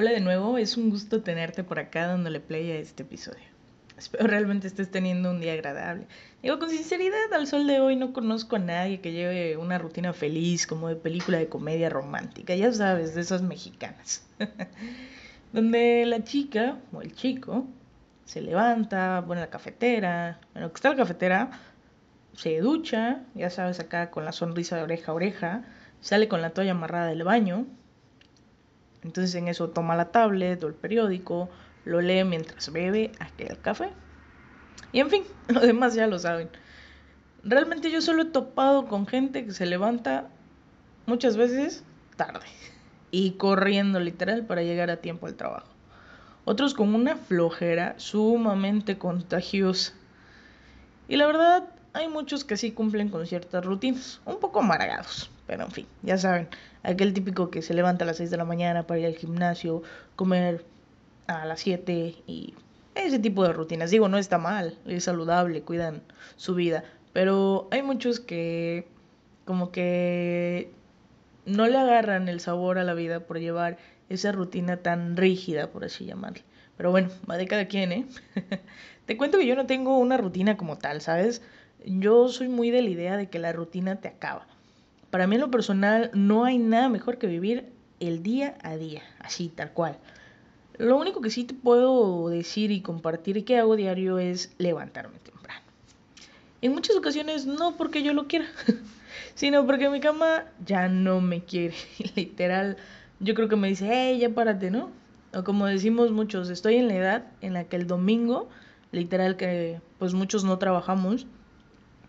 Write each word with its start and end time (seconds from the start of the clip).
Hola 0.00 0.12
de 0.12 0.20
nuevo, 0.20 0.58
es 0.58 0.76
un 0.76 0.90
gusto 0.90 1.24
tenerte 1.24 1.64
por 1.64 1.80
acá 1.80 2.06
dándole 2.06 2.38
play 2.38 2.70
a 2.70 2.76
este 2.76 3.02
episodio. 3.02 3.42
Espero 3.98 4.28
realmente 4.28 4.68
estés 4.68 4.92
teniendo 4.92 5.28
un 5.28 5.40
día 5.40 5.54
agradable. 5.54 6.06
Digo, 6.40 6.60
con 6.60 6.70
sinceridad, 6.70 7.32
al 7.32 7.48
sol 7.48 7.66
de 7.66 7.80
hoy 7.80 7.96
no 7.96 8.12
conozco 8.12 8.54
a 8.54 8.60
nadie 8.60 9.00
que 9.00 9.10
lleve 9.10 9.56
una 9.56 9.76
rutina 9.76 10.12
feliz 10.12 10.68
como 10.68 10.86
de 10.86 10.94
película 10.94 11.38
de 11.38 11.48
comedia 11.48 11.90
romántica, 11.90 12.54
ya 12.54 12.72
sabes, 12.72 13.16
de 13.16 13.22
esas 13.22 13.42
mexicanas. 13.42 14.24
Donde 15.52 16.06
la 16.06 16.22
chica 16.22 16.78
o 16.92 17.02
el 17.02 17.12
chico 17.12 17.66
se 18.24 18.40
levanta, 18.40 19.24
pone 19.26 19.40
la 19.40 19.50
cafetera, 19.50 20.38
bueno, 20.52 20.68
que 20.68 20.76
está 20.76 20.90
la 20.90 20.96
cafetera, 20.96 21.60
se 22.34 22.60
ducha, 22.60 23.24
ya 23.34 23.50
sabes, 23.50 23.80
acá 23.80 24.12
con 24.12 24.24
la 24.24 24.30
sonrisa 24.30 24.76
de 24.76 24.82
oreja 24.82 25.10
a 25.10 25.14
oreja, 25.16 25.64
sale 26.00 26.28
con 26.28 26.40
la 26.40 26.50
toalla 26.50 26.70
amarrada 26.70 27.08
del 27.08 27.24
baño, 27.24 27.66
entonces 29.02 29.34
en 29.34 29.48
eso 29.48 29.70
toma 29.70 29.96
la 29.96 30.10
tablet 30.10 30.62
o 30.62 30.66
el 30.66 30.74
periódico, 30.74 31.48
lo 31.84 32.00
lee 32.00 32.24
mientras 32.24 32.72
bebe 32.72 33.12
aquel 33.20 33.58
café. 33.60 33.90
Y 34.92 35.00
en 35.00 35.10
fin, 35.10 35.24
lo 35.48 35.60
demás 35.60 35.94
ya 35.94 36.06
lo 36.06 36.18
saben. 36.18 36.48
Realmente 37.44 37.90
yo 37.90 38.00
solo 38.00 38.22
he 38.22 38.26
topado 38.26 38.86
con 38.86 39.06
gente 39.06 39.44
que 39.44 39.52
se 39.52 39.66
levanta 39.66 40.28
muchas 41.06 41.36
veces 41.36 41.84
tarde 42.16 42.46
y 43.10 43.32
corriendo 43.32 44.00
literal 44.00 44.44
para 44.44 44.62
llegar 44.62 44.90
a 44.90 44.98
tiempo 44.98 45.26
al 45.26 45.34
trabajo. 45.34 45.68
Otros 46.44 46.74
con 46.74 46.94
una 46.94 47.16
flojera 47.16 47.94
sumamente 47.98 48.96
contagiosa. 48.96 49.92
Y 51.06 51.16
la 51.16 51.26
verdad, 51.26 51.68
hay 51.92 52.08
muchos 52.08 52.44
que 52.44 52.56
sí 52.56 52.72
cumplen 52.72 53.08
con 53.08 53.26
ciertas 53.26 53.64
rutinas, 53.64 54.20
un 54.24 54.40
poco 54.40 54.60
amargados, 54.60 55.30
pero 55.48 55.64
en 55.64 55.70
fin, 55.70 55.86
ya 56.02 56.18
saben, 56.18 56.46
aquel 56.82 57.14
típico 57.14 57.50
que 57.50 57.62
se 57.62 57.72
levanta 57.72 58.04
a 58.04 58.06
las 58.06 58.18
6 58.18 58.30
de 58.30 58.36
la 58.36 58.44
mañana 58.44 58.86
para 58.86 59.00
ir 59.00 59.06
al 59.06 59.16
gimnasio, 59.16 59.82
comer 60.14 60.62
a 61.26 61.46
las 61.46 61.60
7 61.60 62.16
y 62.26 62.54
ese 62.94 63.18
tipo 63.18 63.42
de 63.44 63.54
rutinas. 63.54 63.90
Digo, 63.90 64.08
no 64.08 64.18
está 64.18 64.36
mal, 64.36 64.76
es 64.84 65.04
saludable, 65.04 65.62
cuidan 65.62 66.02
su 66.36 66.54
vida, 66.54 66.84
pero 67.14 67.66
hay 67.70 67.82
muchos 67.82 68.20
que 68.20 68.86
como 69.46 69.72
que 69.72 70.70
no 71.46 71.66
le 71.66 71.78
agarran 71.78 72.28
el 72.28 72.40
sabor 72.40 72.78
a 72.78 72.84
la 72.84 72.92
vida 72.92 73.20
por 73.20 73.40
llevar 73.40 73.78
esa 74.10 74.32
rutina 74.32 74.76
tan 74.76 75.16
rígida, 75.16 75.70
por 75.70 75.82
así 75.82 76.04
llamarle. 76.04 76.42
Pero 76.76 76.90
bueno, 76.90 77.08
va 77.28 77.38
de 77.38 77.46
cada 77.46 77.68
quien, 77.68 77.92
¿eh? 77.92 78.06
Te 79.06 79.16
cuento 79.16 79.38
que 79.38 79.46
yo 79.46 79.56
no 79.56 79.64
tengo 79.64 79.96
una 79.96 80.18
rutina 80.18 80.58
como 80.58 80.76
tal, 80.76 81.00
¿sabes? 81.00 81.40
Yo 81.86 82.28
soy 82.28 82.48
muy 82.48 82.70
de 82.70 82.82
la 82.82 82.90
idea 82.90 83.16
de 83.16 83.30
que 83.30 83.38
la 83.38 83.54
rutina 83.54 83.96
te 83.96 84.08
acaba. 84.08 84.46
Para 85.10 85.26
mí 85.26 85.38
lo 85.38 85.50
personal 85.50 86.10
no 86.12 86.44
hay 86.44 86.58
nada 86.58 86.88
mejor 86.88 87.18
que 87.18 87.26
vivir 87.26 87.72
el 88.00 88.22
día 88.22 88.58
a 88.62 88.76
día, 88.76 89.02
así, 89.20 89.48
tal 89.48 89.72
cual. 89.72 89.98
Lo 90.76 90.96
único 90.96 91.20
que 91.20 91.30
sí 91.30 91.44
te 91.44 91.54
puedo 91.54 92.28
decir 92.28 92.70
y 92.70 92.82
compartir 92.82 93.44
que 93.44 93.58
hago 93.58 93.74
diario 93.74 94.18
es 94.18 94.54
levantarme 94.58 95.18
temprano. 95.18 95.62
En 96.60 96.72
muchas 96.72 96.96
ocasiones 96.96 97.46
no 97.46 97.76
porque 97.76 98.02
yo 98.02 98.12
lo 98.12 98.28
quiera, 98.28 98.46
sino 99.34 99.66
porque 99.66 99.88
mi 99.88 100.00
cama 100.00 100.44
ya 100.64 100.88
no 100.88 101.20
me 101.20 101.42
quiere. 101.42 101.74
Literal, 102.14 102.76
yo 103.18 103.34
creo 103.34 103.48
que 103.48 103.56
me 103.56 103.68
dice, 103.68 103.88
hey, 103.90 104.18
ya 104.18 104.30
párate, 104.30 104.70
¿no? 104.70 104.90
O 105.34 105.42
como 105.42 105.66
decimos 105.66 106.12
muchos, 106.12 106.48
estoy 106.48 106.76
en 106.76 106.88
la 106.88 106.94
edad 106.94 107.26
en 107.40 107.54
la 107.54 107.64
que 107.64 107.76
el 107.76 107.86
domingo, 107.86 108.48
literal 108.92 109.36
que 109.36 109.80
pues 109.98 110.14
muchos 110.14 110.44
no 110.44 110.58
trabajamos, 110.58 111.26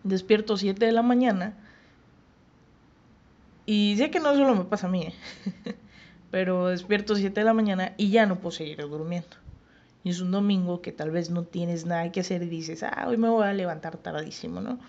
despierto 0.04 0.56
7 0.56 0.84
de 0.84 0.92
la 0.92 1.02
mañana. 1.02 1.54
Y 3.72 3.94
sé 3.98 4.10
que 4.10 4.18
no 4.18 4.34
solo 4.34 4.56
me 4.56 4.64
pasa 4.64 4.88
a 4.88 4.90
mí, 4.90 5.02
¿eh? 5.04 5.14
pero 6.32 6.66
despierto 6.66 7.14
7 7.14 7.38
de 7.38 7.44
la 7.44 7.54
mañana 7.54 7.92
y 7.98 8.10
ya 8.10 8.26
no 8.26 8.40
puedo 8.40 8.50
seguir 8.50 8.78
durmiendo. 8.78 9.36
Y 10.02 10.10
es 10.10 10.20
un 10.20 10.32
domingo 10.32 10.82
que 10.82 10.90
tal 10.90 11.12
vez 11.12 11.30
no 11.30 11.44
tienes 11.44 11.86
nada 11.86 12.10
que 12.10 12.18
hacer 12.18 12.42
y 12.42 12.48
dices, 12.48 12.82
ah, 12.82 13.04
hoy 13.06 13.16
me 13.16 13.28
voy 13.28 13.46
a 13.46 13.52
levantar 13.52 13.96
tardísimo, 13.96 14.60
¿no? 14.60 14.80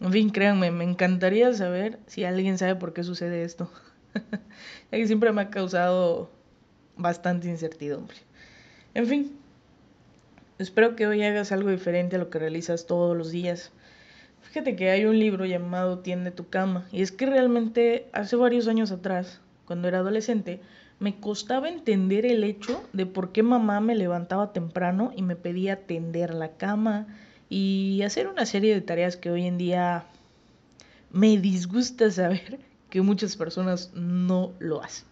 En 0.00 0.10
fin, 0.10 0.30
créanme, 0.30 0.70
me 0.70 0.84
encantaría 0.84 1.52
saber 1.52 1.98
si 2.06 2.24
alguien 2.24 2.56
sabe 2.56 2.76
por 2.76 2.94
qué 2.94 3.04
sucede 3.04 3.42
esto. 3.44 3.70
ya 4.14 4.96
que 4.96 5.06
siempre 5.06 5.30
me 5.30 5.42
ha 5.42 5.50
causado 5.50 6.30
bastante 6.96 7.48
incertidumbre. 7.48 8.16
En 8.94 9.06
fin, 9.06 9.36
espero 10.58 10.96
que 10.96 11.06
hoy 11.06 11.22
hagas 11.24 11.52
algo 11.52 11.68
diferente 11.68 12.16
a 12.16 12.20
lo 12.20 12.30
que 12.30 12.38
realizas 12.38 12.86
todos 12.86 13.14
los 13.14 13.30
días. 13.30 13.70
Fíjate 14.44 14.76
que 14.76 14.90
hay 14.90 15.04
un 15.04 15.18
libro 15.18 15.44
llamado 15.44 15.98
Tiende 15.98 16.30
tu 16.30 16.48
cama. 16.48 16.86
Y 16.92 17.02
es 17.02 17.12
que 17.12 17.26
realmente 17.26 18.08
hace 18.12 18.36
varios 18.36 18.68
años 18.68 18.92
atrás, 18.92 19.40
cuando 19.66 19.88
era 19.88 19.98
adolescente, 19.98 20.60
me 21.00 21.18
costaba 21.18 21.68
entender 21.68 22.24
el 22.24 22.44
hecho 22.44 22.82
de 22.92 23.06
por 23.06 23.32
qué 23.32 23.42
mamá 23.42 23.80
me 23.80 23.94
levantaba 23.94 24.52
temprano 24.52 25.12
y 25.16 25.22
me 25.22 25.36
pedía 25.36 25.86
tender 25.86 26.32
la 26.34 26.52
cama 26.52 27.06
y 27.48 28.02
hacer 28.02 28.28
una 28.28 28.46
serie 28.46 28.74
de 28.74 28.80
tareas 28.80 29.16
que 29.16 29.30
hoy 29.30 29.46
en 29.46 29.58
día 29.58 30.04
me 31.10 31.36
disgusta 31.38 32.10
saber 32.10 32.60
que 32.90 33.02
muchas 33.02 33.36
personas 33.36 33.92
no 33.94 34.52
lo 34.60 34.82
hacen. 34.82 35.06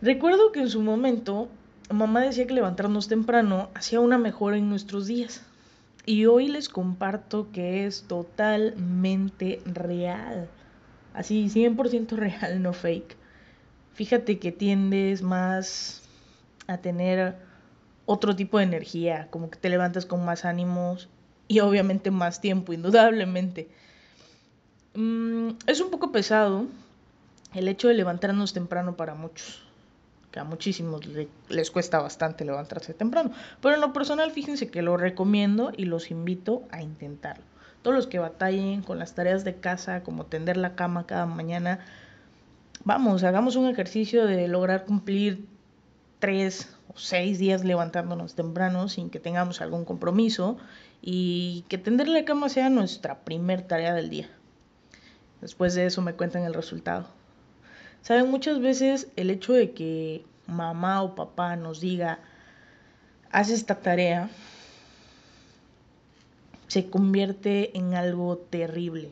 Recuerdo 0.00 0.52
que 0.52 0.60
en 0.60 0.70
su 0.70 0.80
momento 0.80 1.48
mamá 1.90 2.20
decía 2.20 2.46
que 2.46 2.54
levantarnos 2.54 3.08
temprano 3.08 3.70
hacía 3.74 4.00
una 4.00 4.18
mejora 4.18 4.56
en 4.56 4.68
nuestros 4.68 5.06
días. 5.06 5.44
Y 6.08 6.24
hoy 6.24 6.48
les 6.48 6.70
comparto 6.70 7.52
que 7.52 7.84
es 7.84 8.04
totalmente 8.04 9.60
real. 9.66 10.48
Así, 11.12 11.50
100% 11.50 12.12
real, 12.16 12.62
no 12.62 12.72
fake. 12.72 13.14
Fíjate 13.92 14.38
que 14.38 14.50
tiendes 14.50 15.20
más 15.20 16.00
a 16.66 16.78
tener 16.78 17.36
otro 18.06 18.34
tipo 18.34 18.56
de 18.56 18.64
energía, 18.64 19.28
como 19.28 19.50
que 19.50 19.58
te 19.58 19.68
levantas 19.68 20.06
con 20.06 20.24
más 20.24 20.46
ánimos 20.46 21.10
y 21.46 21.60
obviamente 21.60 22.10
más 22.10 22.40
tiempo, 22.40 22.72
indudablemente. 22.72 23.68
Mm, 24.94 25.50
es 25.66 25.78
un 25.82 25.90
poco 25.90 26.10
pesado 26.10 26.68
el 27.52 27.68
hecho 27.68 27.86
de 27.86 27.92
levantarnos 27.92 28.54
temprano 28.54 28.96
para 28.96 29.14
muchos 29.14 29.67
que 30.30 30.40
a 30.40 30.44
muchísimos 30.44 31.02
les 31.48 31.70
cuesta 31.70 32.00
bastante 32.00 32.44
levantarse 32.44 32.94
temprano. 32.94 33.32
Pero 33.60 33.74
en 33.74 33.80
lo 33.80 33.92
personal, 33.92 34.30
fíjense 34.30 34.70
que 34.70 34.82
lo 34.82 34.96
recomiendo 34.96 35.72
y 35.76 35.84
los 35.84 36.10
invito 36.10 36.62
a 36.70 36.82
intentarlo. 36.82 37.44
Todos 37.82 37.96
los 37.96 38.06
que 38.06 38.18
batallen 38.18 38.82
con 38.82 38.98
las 38.98 39.14
tareas 39.14 39.44
de 39.44 39.56
casa, 39.56 40.02
como 40.02 40.26
tender 40.26 40.56
la 40.56 40.74
cama 40.74 41.06
cada 41.06 41.26
mañana, 41.26 41.80
vamos, 42.84 43.22
hagamos 43.24 43.56
un 43.56 43.68
ejercicio 43.68 44.26
de 44.26 44.48
lograr 44.48 44.84
cumplir 44.84 45.46
tres 46.18 46.76
o 46.92 46.98
seis 46.98 47.38
días 47.38 47.64
levantándonos 47.64 48.34
temprano 48.34 48.88
sin 48.88 49.10
que 49.10 49.20
tengamos 49.20 49.60
algún 49.60 49.84
compromiso 49.84 50.58
y 51.00 51.64
que 51.68 51.78
tender 51.78 52.08
la 52.08 52.24
cama 52.24 52.48
sea 52.48 52.68
nuestra 52.70 53.20
primer 53.20 53.62
tarea 53.62 53.94
del 53.94 54.10
día. 54.10 54.28
Después 55.40 55.74
de 55.74 55.86
eso 55.86 56.02
me 56.02 56.14
cuentan 56.14 56.42
el 56.42 56.54
resultado. 56.54 57.06
Saben, 58.08 58.30
muchas 58.30 58.58
veces 58.58 59.08
el 59.16 59.28
hecho 59.28 59.52
de 59.52 59.72
que 59.72 60.24
mamá 60.46 61.02
o 61.02 61.14
papá 61.14 61.56
nos 61.56 61.82
diga, 61.82 62.20
haz 63.30 63.50
esta 63.50 63.80
tarea, 63.80 64.30
se 66.68 66.88
convierte 66.88 67.76
en 67.76 67.92
algo 67.92 68.38
terrible. 68.38 69.10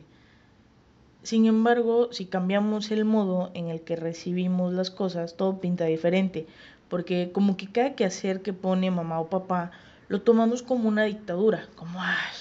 Sin 1.21 1.45
embargo, 1.45 2.11
si 2.11 2.25
cambiamos 2.25 2.89
el 2.89 3.05
modo 3.05 3.51
en 3.53 3.67
el 3.67 3.81
que 3.81 3.97
recibimos 3.97 4.73
las 4.73 4.89
cosas, 4.89 5.37
todo 5.37 5.59
pinta 5.59 5.85
diferente, 5.85 6.47
porque 6.89 7.29
como 7.31 7.55
que 7.55 7.71
cada 7.71 7.93
quehacer 7.93 8.41
que 8.41 8.51
pone 8.51 8.89
mamá 8.89 9.19
o 9.19 9.29
papá 9.29 9.69
lo 10.07 10.23
tomamos 10.23 10.63
como 10.63 10.89
una 10.89 11.03
dictadura, 11.03 11.67
como, 11.75 12.01
ay, 12.01 12.33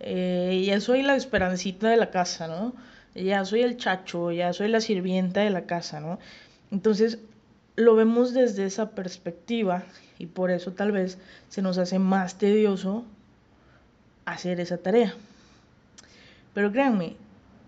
eh, 0.00 0.64
ya 0.66 0.82
soy 0.82 1.00
la 1.00 1.16
esperancita 1.16 1.88
de 1.88 1.96
la 1.96 2.10
casa, 2.10 2.46
¿no? 2.46 2.74
Ya 3.14 3.44
soy 3.44 3.62
el 3.62 3.76
chacho, 3.76 4.32
ya 4.32 4.52
soy 4.52 4.68
la 4.68 4.80
sirvienta 4.80 5.40
de 5.40 5.50
la 5.50 5.66
casa, 5.66 6.00
¿no? 6.00 6.18
Entonces 6.70 7.18
lo 7.76 7.94
vemos 7.94 8.34
desde 8.34 8.64
esa 8.64 8.90
perspectiva 8.90 9.84
y 10.18 10.26
por 10.26 10.50
eso 10.50 10.72
tal 10.72 10.92
vez 10.92 11.18
se 11.48 11.62
nos 11.62 11.78
hace 11.78 11.98
más 11.98 12.38
tedioso 12.38 13.04
hacer 14.24 14.60
esa 14.60 14.78
tarea. 14.78 15.14
Pero 16.54 16.72
créanme, 16.72 17.16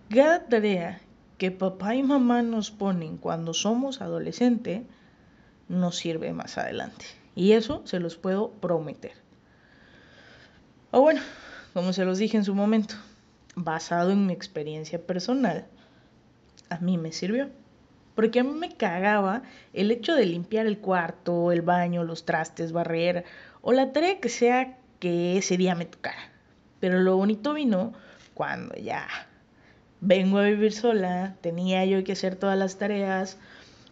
cada 0.09 0.47
tarea 0.47 1.01
que 1.39 1.51
papá 1.51 1.95
y 1.95 2.03
mamá 2.03 2.43
nos 2.43 2.71
ponen 2.71 3.17
cuando 3.17 3.55
somos 3.55 4.03
adolescentes 4.03 4.83
nos 5.69 5.97
sirve 5.97 6.33
más 6.33 6.59
adelante. 6.59 7.07
Y 7.35 7.53
eso 7.53 7.83
se 7.85 8.01
los 8.01 8.17
puedo 8.17 8.51
prometer. 8.51 9.13
O 10.91 11.01
bueno, 11.01 11.21
como 11.73 11.93
se 11.93 12.05
los 12.05 12.19
dije 12.19 12.37
en 12.37 12.45
su 12.45 12.55
momento, 12.55 12.97
basado 13.55 14.11
en 14.11 14.27
mi 14.27 14.33
experiencia 14.33 15.01
personal, 15.01 15.67
a 16.69 16.79
mí 16.79 16.99
me 16.99 17.13
sirvió. 17.13 17.51
Porque 18.15 18.41
a 18.41 18.45
mí 18.45 18.53
me 18.53 18.75
cagaba 18.77 19.43
el 19.73 19.91
hecho 19.91 20.15
de 20.15 20.27
limpiar 20.27 20.67
el 20.67 20.79
cuarto, 20.79 21.53
el 21.53 21.63
baño, 21.63 22.05
los 22.05 22.25
trastes, 22.25 22.73
barrer 22.73 23.25
o 23.63 23.73
la 23.73 23.93
tarea 23.93 24.21
que 24.21 24.29
sea 24.29 24.77
que 24.99 25.39
ese 25.39 25.57
día 25.57 25.75
me 25.75 25.87
tocara. 25.87 26.31
Pero 26.81 26.99
lo 27.01 27.17
bonito 27.17 27.55
vino 27.55 27.93
cuando 28.35 28.75
ya 28.77 29.07
vengo 30.01 30.39
a 30.39 30.45
vivir 30.45 30.73
sola, 30.73 31.37
tenía 31.41 31.85
yo 31.85 32.03
que 32.05 32.13
hacer 32.13 32.37
todas 32.37 32.59
las 32.59 32.79
tareas, 32.79 33.39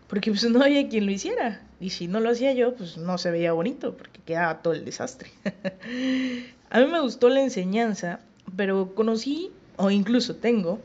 Porque 0.08 0.31
pues 0.31 0.49
no 0.49 0.62
había 0.62 0.88
quien 0.88 1.05
lo 1.06 1.12
hiciera. 1.12 1.60
Y 1.81 1.90
si 1.90 2.08
no 2.08 2.20
lo 2.20 2.31
hacía 2.31 2.52
yo, 2.55 2.75
pues 2.75 2.96
no 2.96 3.19
se 3.19 3.31
veía 3.31 3.52
bonito, 3.52 3.96
porque 3.96 4.20
quedaba 4.22 4.62
todo 4.62 4.72
el 4.72 4.84
desastre. 4.84 5.31
a 6.70 6.81
mí 6.81 6.87
me 6.87 7.00
gustó 7.00 7.28
la 7.28 7.43
enseñanza, 7.43 8.20
pero 8.58 8.93
conocí, 8.96 9.52
o 9.76 9.88
incluso 9.93 10.34
tengo, 10.34 10.81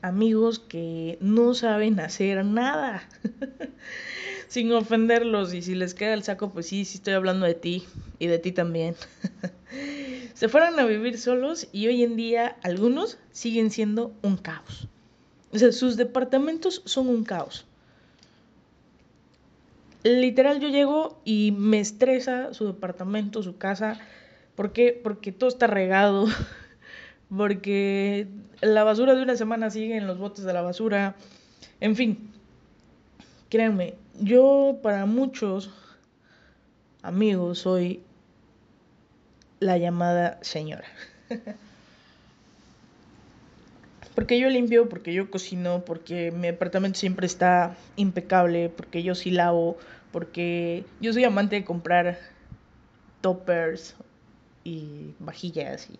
amigos 0.00 0.58
que 0.58 1.18
no 1.20 1.52
saben 1.52 2.00
hacer 2.00 2.42
nada. 2.46 3.06
Sin 4.48 4.72
ofenderlos, 4.72 5.52
y 5.52 5.60
si 5.60 5.74
les 5.74 5.92
queda 5.92 6.14
el 6.14 6.22
saco, 6.22 6.50
pues 6.50 6.66
sí, 6.66 6.86
sí 6.86 6.96
estoy 6.96 7.12
hablando 7.12 7.44
de 7.44 7.52
ti 7.52 7.84
y 8.18 8.28
de 8.28 8.38
ti 8.38 8.52
también. 8.52 8.96
Se 10.32 10.48
fueron 10.48 10.80
a 10.80 10.86
vivir 10.86 11.18
solos 11.18 11.68
y 11.72 11.88
hoy 11.88 12.02
en 12.02 12.16
día 12.16 12.56
algunos 12.62 13.18
siguen 13.32 13.70
siendo 13.70 14.14
un 14.22 14.38
caos. 14.38 14.88
O 15.52 15.58
sea, 15.58 15.72
sus 15.72 15.98
departamentos 15.98 16.80
son 16.86 17.08
un 17.08 17.22
caos. 17.22 17.66
Literal, 20.04 20.58
yo 20.58 20.68
llego 20.68 21.20
y 21.26 21.52
me 21.52 21.80
estresa 21.80 22.54
su 22.54 22.64
departamento, 22.66 23.42
su 23.42 23.58
casa. 23.58 24.00
¿Por 24.54 24.72
qué? 24.72 24.98
Porque 25.02 25.32
todo 25.32 25.50
está 25.50 25.66
regado. 25.66 26.28
Porque 27.36 28.26
la 28.60 28.84
basura 28.84 29.14
de 29.14 29.22
una 29.22 29.36
semana 29.36 29.70
sigue 29.70 29.96
en 29.96 30.06
los 30.06 30.18
botes 30.18 30.44
de 30.44 30.52
la 30.52 30.62
basura. 30.62 31.14
En 31.80 31.94
fin, 31.94 32.30
créanme, 33.48 33.94
yo 34.20 34.78
para 34.82 35.06
muchos 35.06 35.70
amigos 37.02 37.60
soy 37.60 38.02
la 39.60 39.78
llamada 39.78 40.38
señora. 40.42 40.84
porque 44.14 44.40
yo 44.40 44.48
limpio, 44.48 44.88
porque 44.88 45.12
yo 45.12 45.30
cocino, 45.30 45.84
porque 45.84 46.32
mi 46.32 46.48
apartamento 46.48 46.98
siempre 46.98 47.26
está 47.26 47.76
impecable, 47.96 48.68
porque 48.68 49.02
yo 49.02 49.14
sí 49.14 49.30
lavo, 49.30 49.76
porque 50.10 50.84
yo 51.00 51.12
soy 51.12 51.22
amante 51.24 51.54
de 51.56 51.64
comprar 51.64 52.18
toppers 53.20 53.94
y 54.64 55.14
vajillas 55.20 55.88
y 55.90 55.98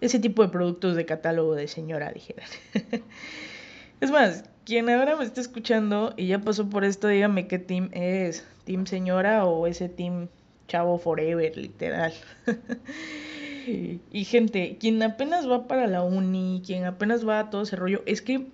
ese 0.00 0.18
tipo 0.18 0.42
de 0.42 0.48
productos 0.48 0.96
de 0.96 1.06
catálogo 1.06 1.54
de 1.54 1.68
señora, 1.68 2.12
dijeran. 2.12 2.48
es 4.00 4.10
más, 4.10 4.44
quien 4.64 4.88
ahora 4.88 5.16
me 5.16 5.24
está 5.24 5.40
escuchando 5.40 6.14
y 6.16 6.26
ya 6.28 6.40
pasó 6.40 6.68
por 6.68 6.84
esto, 6.84 7.08
dígame 7.08 7.46
qué 7.48 7.58
team 7.58 7.90
es, 7.92 8.46
team 8.64 8.86
señora 8.86 9.44
o 9.44 9.66
ese 9.66 9.88
team 9.88 10.28
chavo 10.68 10.98
forever, 10.98 11.56
literal. 11.56 12.12
y 13.66 14.24
gente, 14.24 14.76
quien 14.78 15.02
apenas 15.02 15.48
va 15.48 15.66
para 15.66 15.86
la 15.86 16.02
uni, 16.02 16.62
quien 16.64 16.84
apenas 16.84 17.26
va 17.26 17.40
a 17.40 17.50
todo 17.50 17.62
ese 17.62 17.76
rollo, 17.76 18.02
es 18.06 18.22
que, 18.22 18.46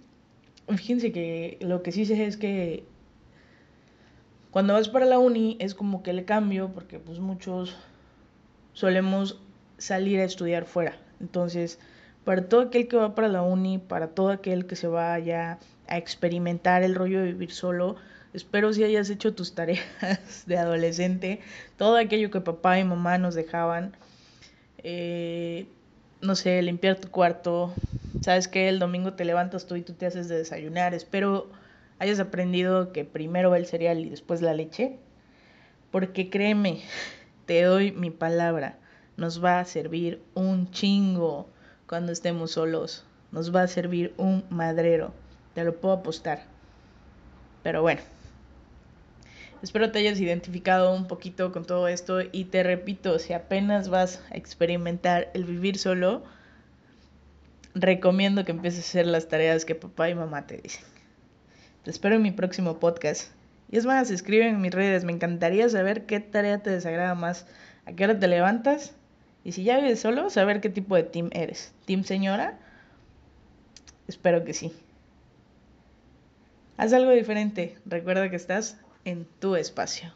fíjense 0.69 1.13
que 1.13 1.59
lo 1.61 1.83
que 1.83 1.93
sí 1.93 2.07
sé 2.07 2.25
es 2.25 2.37
que 2.37 2.85
cuando 4.51 4.73
vas 4.73 4.89
para 4.89 5.05
la 5.05 5.19
uni 5.19 5.59
es 5.61 5.75
como 5.75 6.03
que 6.03 6.15
le 6.15 6.25
cambio, 6.25 6.71
porque 6.73 6.99
pues 6.99 7.19
muchos 7.19 7.77
solemos 8.73 9.39
salir 9.77 10.21
a 10.21 10.25
estudiar 10.25 10.65
fuera. 10.65 10.97
Entonces, 11.21 11.79
para 12.25 12.49
todo 12.49 12.63
aquel 12.63 12.89
que 12.89 12.97
va 12.97 13.15
para 13.15 13.29
la 13.29 13.43
uni, 13.43 13.79
para 13.79 14.09
todo 14.09 14.31
aquel 14.31 14.67
que 14.67 14.77
se 14.77 14.87
vaya 14.87 15.59
a 15.89 15.99
experimentar 15.99 16.83
el 16.83 16.95
rollo 16.95 17.21
de 17.21 17.27
vivir 17.27 17.53
solo, 17.53 17.97
espero 18.35 18.73
si 18.73 18.85
hayas 18.85 19.11
hecho 19.11 19.35
tus 19.35 19.55
tareas 19.55 19.85
de 20.47 20.59
adolescente, 20.59 21.41
todo 21.77 21.97
aquello 21.97 22.31
que 22.31 22.41
papá 22.41 22.79
y 22.79 22.85
mamá 22.85 23.19
nos 23.19 23.35
dejaban 23.35 23.97
eh, 24.89 25.67
no 26.21 26.37
sé, 26.37 26.63
limpiar 26.63 26.97
tu 27.01 27.11
cuarto. 27.11 27.75
Sabes 28.21 28.49
que 28.49 28.69
el 28.69 28.79
domingo 28.79 29.15
te 29.15 29.25
levantas 29.25 29.67
tú 29.67 29.77
y 29.77 29.83
tú 29.83 29.95
te 29.95 30.07
haces 30.07 30.29
de 30.29 30.37
desayunar. 30.39 30.95
Espero 30.95 31.49
hayas 31.99 32.21
aprendido 32.21 32.93
que 32.93 33.05
primero 33.05 33.51
va 33.51 33.57
el 33.57 33.67
cereal 33.67 33.99
y 33.99 34.11
después 34.11 34.43
la 34.43 34.55
leche. 34.55 34.99
Porque 35.91 36.31
créeme, 36.31 36.83
te 37.47 37.63
doy 37.63 37.93
mi 37.93 38.11
palabra, 38.11 38.79
nos 39.17 39.43
va 39.43 39.61
a 39.61 39.65
servir 39.65 40.23
un 40.35 40.71
chingo 40.71 41.49
cuando 41.87 42.13
estemos 42.13 42.53
solos. 42.53 43.05
Nos 43.33 43.55
va 43.55 43.63
a 43.63 43.69
servir 43.69 44.15
un 44.19 44.45
madrero. 44.51 45.13
Te 45.55 45.65
lo 45.65 45.77
puedo 45.77 45.95
apostar. 45.95 46.45
Pero 47.63 47.83
bueno. 47.83 48.03
Espero 49.63 49.91
te 49.91 50.01
hayas 50.01 50.21
identificado 50.21 50.95
un 50.95 51.07
poquito 51.07 51.51
con 51.51 51.65
todo 51.65 51.89
esto 51.89 52.21
y 52.21 52.45
te 52.45 52.63
repito, 52.63 53.19
si 53.19 53.33
apenas 53.33 53.89
vas 53.89 54.23
a 54.31 54.37
experimentar 54.37 55.31
el 55.33 55.45
vivir 55.45 55.79
solo, 55.79 56.23
recomiendo 57.75 58.45
que 58.45 58.53
empieces 58.53 58.85
a 58.85 58.89
hacer 58.89 59.07
las 59.07 59.29
tareas 59.29 59.65
que 59.65 59.75
papá 59.75 60.11
y 60.11 60.15
mamá 60.15 60.47
te 60.47 60.59
dicen. 60.59 60.85
Te 61.85 61.91
espero 61.91 62.17
en 62.17 62.23
mi 62.23 62.33
próximo 62.33 62.79
podcast. 62.79 63.33
Y 63.71 63.79
es 63.79 63.87
más, 63.87 64.11
escribe 64.11 64.47
en 64.47 64.61
mis 64.61 64.73
redes, 64.73 65.05
me 65.05 65.13
encantaría 65.13 65.69
saber 65.71 66.05
qué 66.05 66.21
tarea 66.21 66.63
te 66.63 66.71
desagrada 66.71 67.15
más, 67.15 67.47
a 67.87 67.93
qué 67.93 68.05
hora 68.05 68.19
te 68.19 68.29
levantas 68.29 68.95
y 69.47 69.53
si 69.53 69.63
ya 69.63 69.77
vives 69.77 70.01
solo, 70.01 70.29
saber 70.29 70.61
qué 70.61 70.69
tipo 70.69 70.97
de 70.97 71.05
team 71.05 71.31
eres. 71.33 71.73
¿Team 71.85 72.03
señora? 72.03 72.59
Espero 74.09 74.45
que 74.45 74.53
sí. 74.53 74.73
Haz 76.77 76.93
algo 76.93 77.13
diferente. 77.13 77.79
Recuerda 77.85 78.29
que 78.29 78.35
estás 78.35 78.77
en 79.05 79.25
tu 79.39 79.55
espacio. 79.55 80.13